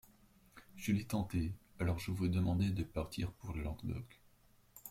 [0.77, 4.19] Je l'ai tenté; alors, je vous demandai de partir pour le Languedoc.